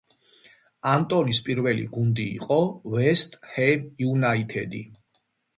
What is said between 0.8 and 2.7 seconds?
ანტონის პირველი გუნდი იყო